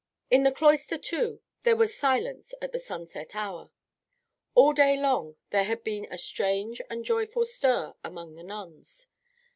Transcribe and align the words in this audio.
In 0.31 0.41
the 0.41 0.51
cloister, 0.51 0.97
too, 0.97 1.41
there 1.61 1.75
was 1.75 1.95
silence 1.95 2.55
at 2.59 2.71
the 2.71 2.79
sunset 2.79 3.35
hour. 3.35 3.69
All 4.55 4.73
day 4.73 4.99
long 4.99 5.35
there 5.51 5.65
had 5.65 5.83
been 5.83 6.07
a 6.09 6.17
strange 6.17 6.81
and 6.89 7.05
joyful 7.05 7.45
stir 7.45 7.93
among 8.03 8.33
the 8.33 8.41
nuns. 8.41 9.09